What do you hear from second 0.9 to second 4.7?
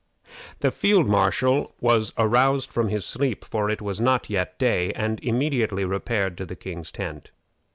marshal was aroused from his sleep, for it was not yet